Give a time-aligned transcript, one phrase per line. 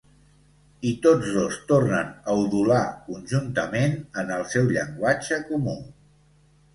[0.91, 3.93] I tots dos tornen a udolar conjuntament
[4.23, 5.77] en el seu llenguatge comú.